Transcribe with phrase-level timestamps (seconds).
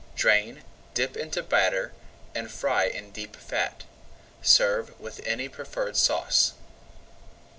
[0.15, 0.63] Drain,
[0.95, 1.93] dip into batter,
[2.33, 3.83] and fry in deep fat.
[4.41, 6.53] Serve with any preferred sauce.